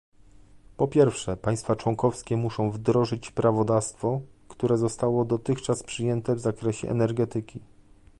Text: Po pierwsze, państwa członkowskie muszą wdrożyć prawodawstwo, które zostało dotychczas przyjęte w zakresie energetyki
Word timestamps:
Po 0.77 0.87
pierwsze, 0.87 1.37
państwa 1.37 1.75
członkowskie 1.75 2.37
muszą 2.37 2.71
wdrożyć 2.71 3.31
prawodawstwo, 3.31 4.21
które 4.47 4.77
zostało 4.77 5.25
dotychczas 5.25 5.83
przyjęte 5.83 6.35
w 6.35 6.39
zakresie 6.39 6.89
energetyki 6.89 7.59